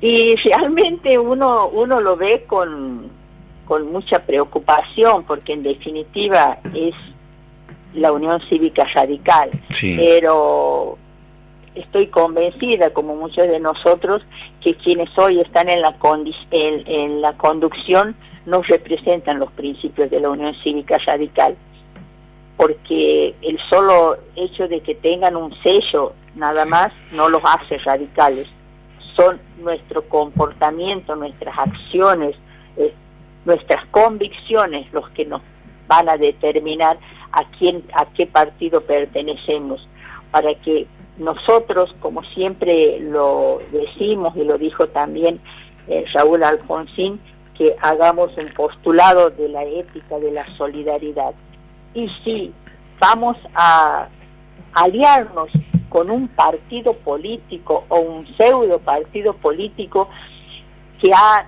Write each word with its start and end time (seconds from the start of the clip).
Y 0.00 0.36
realmente 0.36 1.18
uno, 1.18 1.68
uno 1.68 2.00
lo 2.00 2.16
ve 2.16 2.44
con, 2.46 3.10
con 3.66 3.92
mucha 3.92 4.24
preocupación, 4.24 5.24
porque 5.24 5.52
en 5.52 5.62
definitiva 5.62 6.58
es 6.74 6.94
la 7.94 8.12
Unión 8.12 8.40
Cívica 8.48 8.86
Radical. 8.94 9.50
Pero 9.80 10.98
estoy 11.74 12.06
convencida, 12.06 12.92
como 12.92 13.16
muchos 13.16 13.46
de 13.48 13.60
nosotros, 13.60 14.22
que 14.62 14.74
quienes 14.74 15.08
hoy 15.16 15.40
están 15.40 15.68
en 15.68 15.82
la, 15.82 15.96
en, 16.50 17.20
la 17.20 17.32
conducción 17.34 18.16
no 18.46 18.62
representan 18.62 19.38
los 19.38 19.50
principios 19.52 20.10
de 20.10 20.20
la 20.20 20.30
Unión 20.30 20.54
Cívica 20.62 20.98
Radical, 21.06 21.56
porque 22.56 23.34
el 23.42 23.58
solo 23.68 24.16
hecho 24.36 24.66
de 24.66 24.80
que 24.80 24.94
tengan 24.94 25.36
un 25.36 25.54
sello 25.62 26.14
nada 26.34 26.64
más 26.64 26.92
no 27.12 27.28
los 27.28 27.42
hace 27.44 27.78
radicales. 27.78 28.48
Son 29.20 29.38
nuestro 29.58 30.00
comportamiento, 30.08 31.14
nuestras 31.14 31.58
acciones, 31.58 32.34
nuestras 33.44 33.84
convicciones 33.90 34.90
los 34.92 35.10
que 35.10 35.26
nos 35.26 35.42
van 35.86 36.08
a 36.08 36.16
determinar 36.16 36.98
a 37.32 37.44
quién, 37.58 37.84
a 37.94 38.06
qué 38.06 38.26
partido 38.26 38.80
pertenecemos, 38.80 39.86
para 40.30 40.54
que 40.54 40.86
nosotros, 41.18 41.94
como 42.00 42.22
siempre 42.34 42.98
lo 43.00 43.60
decimos 43.72 44.34
y 44.36 44.44
lo 44.44 44.56
dijo 44.56 44.88
también 44.88 45.38
eh, 45.86 46.06
Raúl 46.14 46.42
Alfonsín, 46.42 47.20
que 47.58 47.76
hagamos 47.82 48.30
un 48.38 48.48
postulado 48.54 49.28
de 49.28 49.50
la 49.50 49.64
ética 49.64 50.18
de 50.18 50.32
la 50.32 50.46
solidaridad. 50.56 51.34
Y 51.92 52.08
si 52.24 52.54
vamos 52.98 53.36
a 53.54 54.08
aliarnos 54.72 55.50
con 55.90 56.10
un 56.10 56.28
partido 56.28 56.94
político 56.94 57.84
o 57.88 58.00
un 58.00 58.26
pseudo 58.36 58.78
partido 58.78 59.34
político 59.34 60.08
que 61.02 61.12
ha 61.12 61.46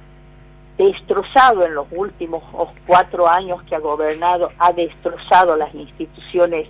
destrozado 0.76 1.64
en 1.64 1.74
los 1.74 1.86
últimos 1.92 2.42
cuatro 2.86 3.28
años 3.28 3.62
que 3.62 3.76
ha 3.76 3.78
gobernado, 3.78 4.50
ha 4.58 4.72
destrozado 4.72 5.56
las 5.56 5.72
instituciones 5.74 6.68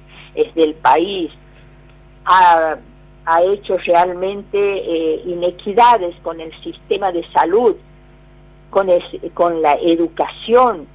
del 0.54 0.74
país, 0.74 1.32
ha, 2.24 2.78
hecho 3.44 3.76
realmente 3.78 4.58
eh, 4.58 5.22
inequidades 5.26 6.14
con 6.22 6.40
el 6.40 6.52
sistema 6.62 7.10
de 7.12 7.24
salud, 7.32 7.76
con, 8.70 8.88
con 9.32 9.62
la 9.62 9.74
educación. 9.74 10.86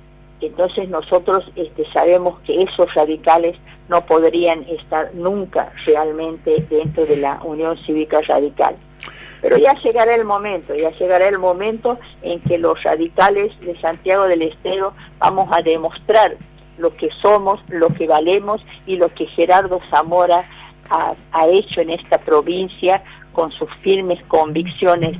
Entonces 0.42 0.90
nosotros 0.90 1.50
este, 1.56 1.90
sabemos 1.94 2.40
que 2.42 2.62
esos 2.62 2.94
radicales 2.94 3.58
no 3.90 4.06
podrían 4.06 4.64
estar 4.64 5.14
nunca 5.14 5.72
realmente 5.86 6.66
dentro 6.70 7.06
de 7.06 7.18
la 7.18 7.40
Unión 7.44 7.78
Cívica 7.86 8.22
Radical. 8.22 8.76
Pero 9.42 9.58
ya 9.58 9.74
llegará 9.84 10.16
el 10.16 10.26
momento, 10.26 10.76
ya 10.76 10.92
llegará 10.92 11.28
el 11.28 11.40
momento 11.40 12.00
en 12.22 12.42
que 12.42 12.58
los 12.58 12.82
radicales 12.84 13.58
de 13.62 13.80
Santiago 13.80 14.28
del 14.28 14.42
Estero 14.42 14.94
vamos 15.20 15.48
a 15.52 15.62
demostrar 15.62 16.38
lo 16.78 16.96
que 16.96 17.10
somos, 17.22 17.60
lo 17.70 17.90
que 17.90 18.08
valemos 18.08 18.62
y 18.86 18.98
lo 18.98 19.10
que 19.10 19.28
Gerardo 19.28 19.80
Zamora 19.90 20.44
ha, 20.90 21.48
hecho 21.48 21.82
en 21.82 21.90
esta 21.90 22.18
provincia 22.18 23.04
con 23.34 23.52
sus 23.52 23.70
firmes 23.76 24.24
convicciones 24.28 25.18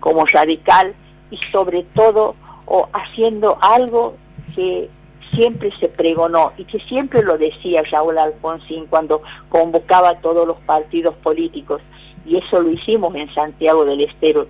como 0.00 0.26
radical 0.26 0.94
y 1.30 1.38
sobre 1.50 1.82
todo 1.94 2.36
o 2.66 2.88
haciendo 2.92 3.58
algo 3.60 4.16
que 4.54 4.90
siempre 5.34 5.70
se 5.80 5.88
pregonó 5.88 6.52
y 6.56 6.64
que 6.64 6.78
siempre 6.80 7.22
lo 7.22 7.38
decía 7.38 7.82
Raúl 7.90 8.18
Alfonsín 8.18 8.86
cuando 8.86 9.22
convocaba 9.48 10.10
a 10.10 10.20
todos 10.20 10.46
los 10.46 10.58
partidos 10.58 11.14
políticos 11.16 11.82
y 12.24 12.38
eso 12.38 12.60
lo 12.60 12.70
hicimos 12.70 13.14
en 13.14 13.32
Santiago 13.34 13.84
del 13.84 14.00
Estero. 14.00 14.48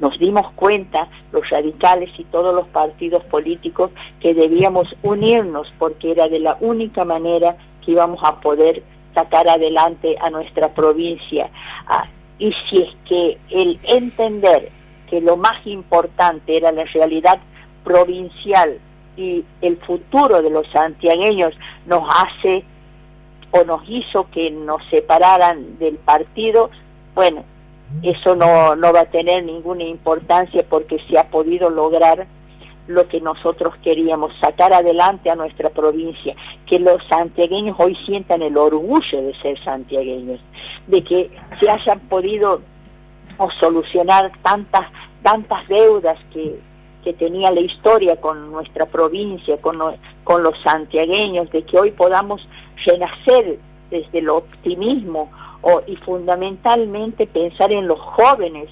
Nos 0.00 0.16
dimos 0.18 0.52
cuenta, 0.52 1.08
los 1.32 1.48
radicales 1.50 2.10
y 2.16 2.24
todos 2.24 2.54
los 2.54 2.68
partidos 2.68 3.24
políticos, 3.24 3.90
que 4.20 4.32
debíamos 4.32 4.86
unirnos 5.02 5.72
porque 5.78 6.12
era 6.12 6.28
de 6.28 6.38
la 6.38 6.56
única 6.60 7.04
manera 7.04 7.56
que 7.84 7.92
íbamos 7.92 8.20
a 8.22 8.40
poder 8.40 8.84
sacar 9.14 9.48
adelante 9.48 10.16
a 10.20 10.30
nuestra 10.30 10.72
provincia. 10.72 11.50
Ah, 11.88 12.06
y 12.38 12.52
si 12.70 12.82
es 12.82 12.90
que 13.08 13.38
el 13.50 13.80
entender 13.82 14.70
que 15.10 15.20
lo 15.20 15.36
más 15.36 15.66
importante 15.66 16.56
era 16.56 16.70
la 16.70 16.84
realidad 16.84 17.40
provincial 17.82 18.78
y 19.18 19.44
el 19.62 19.76
futuro 19.78 20.40
de 20.40 20.50
los 20.50 20.66
santiagueños 20.70 21.52
nos 21.86 22.02
hace 22.08 22.64
o 23.50 23.64
nos 23.64 23.82
hizo 23.88 24.30
que 24.30 24.50
nos 24.50 24.80
separaran 24.90 25.78
del 25.78 25.96
partido, 25.96 26.70
bueno, 27.14 27.44
eso 28.02 28.36
no, 28.36 28.76
no 28.76 28.92
va 28.92 29.00
a 29.00 29.10
tener 29.10 29.44
ninguna 29.44 29.84
importancia 29.84 30.64
porque 30.68 30.98
se 31.10 31.18
ha 31.18 31.28
podido 31.30 31.68
lograr 31.68 32.26
lo 32.86 33.06
que 33.08 33.20
nosotros 33.20 33.74
queríamos, 33.82 34.32
sacar 34.40 34.72
adelante 34.72 35.30
a 35.30 35.36
nuestra 35.36 35.68
provincia, 35.70 36.34
que 36.66 36.78
los 36.78 36.98
santiagueños 37.08 37.76
hoy 37.78 37.96
sientan 38.06 38.40
el 38.42 38.56
orgullo 38.56 39.22
de 39.22 39.34
ser 39.42 39.62
santiagueños, 39.62 40.40
de 40.86 41.02
que 41.02 41.30
se 41.60 41.68
hayan 41.68 42.00
podido 42.00 42.62
solucionar 43.60 44.32
tantas, 44.42 44.86
tantas 45.22 45.66
deudas 45.68 46.16
que, 46.32 46.58
que 47.04 47.12
tenía 47.12 47.50
la 47.50 47.60
historia 47.60 48.20
con 48.20 48.50
nuestra 48.50 48.86
provincia, 48.86 49.60
con, 49.60 49.78
los 49.78 50.62
santiagueños, 50.62 51.50
de 51.50 51.62
que 51.62 51.78
hoy 51.78 51.90
podamos 51.90 52.46
renacer 52.84 53.58
desde 53.90 54.18
el 54.18 54.28
optimismo 54.28 55.30
y 55.86 55.96
fundamentalmente 55.96 57.26
pensar 57.26 57.72
en 57.72 57.86
los 57.86 57.98
jóvenes, 58.00 58.68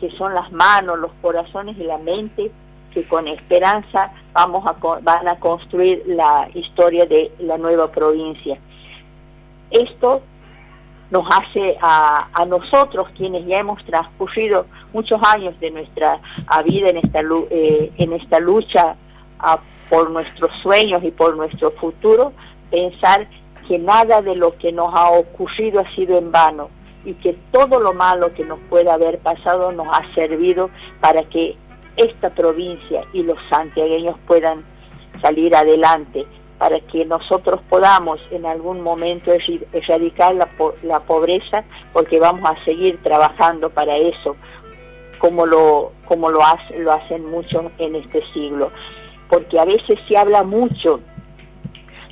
que 0.00 0.10
son 0.12 0.34
las 0.34 0.50
manos, 0.52 0.98
los 0.98 1.12
corazones 1.20 1.76
y 1.78 1.84
la 1.84 1.98
mente, 1.98 2.50
que 2.92 3.04
con 3.04 3.28
esperanza 3.28 4.12
vamos 4.32 4.64
a, 4.66 4.72
van 5.00 5.28
a 5.28 5.38
construir 5.38 6.02
la 6.06 6.48
historia 6.54 7.06
de 7.06 7.32
la 7.38 7.58
nueva 7.58 7.90
provincia. 7.90 8.58
Esto 9.70 10.22
nos 11.10 11.24
hace 11.30 11.76
a, 11.80 12.44
nosotros, 12.46 13.08
quienes 13.16 13.46
ya 13.46 13.60
hemos 13.60 13.84
transcurrido 13.84 14.66
muchos 14.92 15.18
años 15.26 15.58
de 15.60 15.70
nuestra 15.70 16.20
vida 16.64 16.90
en 16.90 16.98
esta, 16.98 17.20
eh, 17.50 17.92
en 17.96 18.12
esta 18.12 18.40
lucha 18.40 18.96
por 19.88 20.10
nuestros 20.10 20.50
sueños 20.62 21.02
y 21.02 21.10
por 21.10 21.36
nuestro 21.36 21.70
futuro, 21.72 22.32
pensar 22.70 23.26
que 23.66 23.78
nada 23.78 24.22
de 24.22 24.36
lo 24.36 24.56
que 24.56 24.72
nos 24.72 24.94
ha 24.94 25.10
ocurrido 25.10 25.80
ha 25.80 25.94
sido 25.94 26.18
en 26.18 26.30
vano 26.30 26.70
y 27.04 27.14
que 27.14 27.34
todo 27.52 27.80
lo 27.80 27.94
malo 27.94 28.32
que 28.34 28.44
nos 28.44 28.58
pueda 28.68 28.94
haber 28.94 29.18
pasado 29.18 29.72
nos 29.72 29.86
ha 29.88 30.02
servido 30.14 30.70
para 31.00 31.22
que 31.22 31.56
esta 31.96 32.30
provincia 32.30 33.04
y 33.12 33.22
los 33.22 33.38
santiagueños 33.50 34.16
puedan 34.26 34.64
salir 35.20 35.54
adelante, 35.54 36.26
para 36.58 36.80
que 36.80 37.04
nosotros 37.04 37.60
podamos 37.68 38.18
en 38.30 38.44
algún 38.44 38.80
momento 38.80 39.32
erradicar 39.72 40.34
la, 40.34 40.48
la 40.82 41.00
pobreza, 41.00 41.64
porque 41.92 42.18
vamos 42.18 42.50
a 42.50 42.64
seguir 42.64 43.00
trabajando 43.02 43.70
para 43.70 43.96
eso, 43.96 44.36
como 45.18 45.46
lo, 45.46 45.92
como 46.06 46.30
lo, 46.30 46.44
hace, 46.44 46.78
lo 46.78 46.92
hacen 46.92 47.30
muchos 47.30 47.64
en 47.78 47.94
este 47.94 48.22
siglo. 48.32 48.72
Porque 49.30 49.58
a 49.60 49.64
veces 49.64 49.98
se 50.08 50.16
habla 50.16 50.42
mucho 50.42 51.00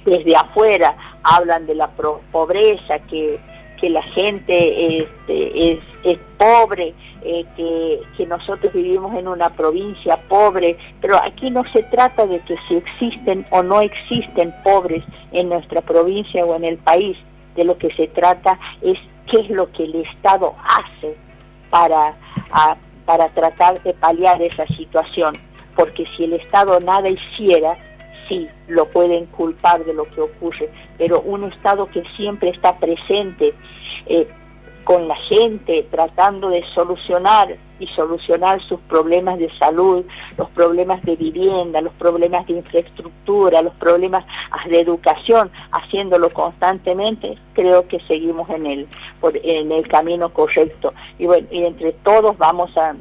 desde 0.04 0.36
afuera, 0.36 0.96
hablan 1.24 1.66
de 1.66 1.74
la 1.74 1.90
pobreza, 2.30 3.00
que, 3.10 3.40
que 3.80 3.90
la 3.90 4.02
gente 4.02 4.98
este, 4.98 5.72
es, 5.72 5.78
es 6.04 6.18
pobre, 6.38 6.94
eh, 7.22 7.44
que, 7.56 8.26
nosotros 8.26 8.72
vivimos 8.72 9.14
en 9.16 9.28
una 9.28 9.50
provincia 9.50 10.16
pobre, 10.28 10.76
pero 11.00 11.16
aquí 11.16 11.50
no 11.50 11.62
se 11.72 11.82
trata 11.84 12.26
de 12.26 12.40
que 12.40 12.56
si 12.68 12.76
existen 12.76 13.46
o 13.50 13.62
no 13.62 13.80
existen 13.80 14.54
pobres 14.64 15.04
en 15.32 15.48
nuestra 15.48 15.80
provincia 15.80 16.44
o 16.44 16.54
en 16.56 16.64
el 16.64 16.76
país, 16.78 17.16
de 17.54 17.64
lo 17.64 17.78
que 17.78 17.92
se 17.96 18.08
trata 18.08 18.58
es 18.82 18.98
qué 19.30 19.40
es 19.40 19.50
lo 19.50 19.70
que 19.72 19.84
el 19.84 19.94
Estado 19.96 20.54
hace 20.62 21.16
para, 21.70 22.14
para 23.04 23.28
tratar 23.30 23.82
de 23.82 23.94
paliar 23.94 24.40
esa 24.42 24.66
situación, 24.66 25.34
porque 25.74 26.04
si 26.16 26.24
el 26.24 26.34
Estado 26.34 26.78
nada 26.80 27.08
hiciera, 27.08 27.76
sí, 28.28 28.48
lo 28.68 28.88
pueden 28.90 29.26
culpar 29.26 29.84
de 29.84 29.94
lo 29.94 30.04
que 30.10 30.20
ocurre, 30.20 30.70
pero 30.98 31.20
un 31.20 31.44
Estado 31.44 31.88
que 31.90 32.02
siempre 32.16 32.50
está 32.50 32.78
presente 32.78 33.54
eh, 34.06 34.28
con 34.84 35.08
la 35.08 35.16
gente, 35.28 35.86
tratando 35.90 36.48
de 36.48 36.64
solucionar 36.72 37.56
y 37.80 37.88
solucionar 37.88 38.62
sus 38.68 38.78
problemas 38.82 39.36
de 39.38 39.50
salud, 39.58 40.04
los 40.38 40.48
problemas 40.50 41.02
de 41.02 41.16
vivienda, 41.16 41.80
los 41.80 41.92
problemas 41.94 42.46
de 42.46 42.54
infraestructura, 42.54 43.62
los 43.62 43.74
problemas 43.74 44.24
de 44.70 44.80
educación, 44.80 45.50
haciéndolo 45.72 46.30
constantemente, 46.30 47.36
creo 47.52 47.88
que 47.88 47.98
seguimos 48.06 48.48
en 48.48 48.66
el, 48.66 48.88
en 49.42 49.72
el 49.72 49.88
camino 49.88 50.32
correcto. 50.32 50.94
Y 51.18 51.26
bueno, 51.26 51.48
y 51.50 51.64
entre 51.64 51.90
todos 51.92 52.38
vamos 52.38 52.70
a, 52.76 52.94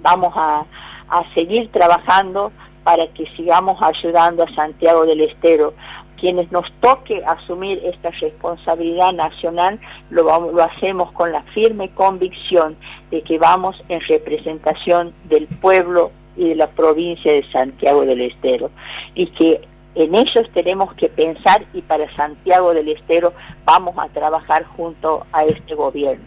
vamos 0.00 0.32
a, 0.34 0.64
a 1.10 1.34
seguir 1.34 1.70
trabajando 1.70 2.50
para 2.84 3.06
que 3.08 3.24
sigamos 3.36 3.76
ayudando 3.80 4.44
a 4.44 4.54
Santiago 4.54 5.06
del 5.06 5.22
Estero, 5.22 5.74
quienes 6.20 6.50
nos 6.52 6.70
toque 6.80 7.22
asumir 7.26 7.80
esta 7.84 8.10
responsabilidad 8.10 9.12
nacional, 9.12 9.80
lo, 10.10 10.24
vamos, 10.24 10.54
lo 10.54 10.62
hacemos 10.62 11.10
con 11.12 11.32
la 11.32 11.42
firme 11.54 11.90
convicción 11.94 12.76
de 13.10 13.22
que 13.22 13.38
vamos 13.38 13.76
en 13.88 14.00
representación 14.00 15.12
del 15.24 15.46
pueblo 15.46 16.12
y 16.36 16.50
de 16.50 16.56
la 16.56 16.68
provincia 16.68 17.32
de 17.32 17.44
Santiago 17.50 18.04
del 18.04 18.20
Estero 18.20 18.70
y 19.14 19.26
que 19.26 19.60
en 19.94 20.14
ellos 20.14 20.46
tenemos 20.52 20.92
que 20.94 21.08
pensar 21.08 21.64
y 21.72 21.80
para 21.82 22.12
Santiago 22.16 22.74
del 22.74 22.88
Estero 22.88 23.32
vamos 23.64 23.94
a 23.98 24.08
trabajar 24.08 24.64
junto 24.76 25.26
a 25.32 25.44
este 25.44 25.74
gobierno. 25.74 26.22